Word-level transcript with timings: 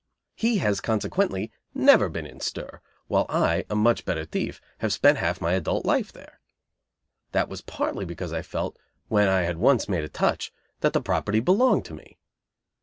He 0.33 0.57
has, 0.57 0.81
consequently, 0.81 1.51
never 1.75 2.09
been 2.09 2.25
in 2.25 2.39
stir, 2.39 2.81
while 3.05 3.27
I, 3.29 3.65
a 3.69 3.75
much 3.75 4.03
better 4.03 4.25
thief, 4.25 4.59
have 4.79 4.91
spent 4.91 5.19
half 5.19 5.35
of 5.37 5.43
my 5.43 5.51
adult 5.53 5.85
life 5.85 6.11
there. 6.11 6.39
That 7.33 7.49
was 7.49 7.61
partly 7.61 8.03
because 8.03 8.33
I 8.33 8.41
felt, 8.41 8.79
when 9.09 9.27
I 9.27 9.41
had 9.43 9.57
once 9.59 9.87
made 9.87 10.03
a 10.03 10.09
touch, 10.09 10.51
that 10.79 10.93
the 10.93 11.01
property 11.01 11.39
belonged 11.39 11.85
to 11.85 11.93
me. 11.93 12.17